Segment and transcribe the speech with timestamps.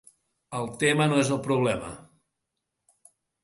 [0.59, 1.93] El tema no és el problema.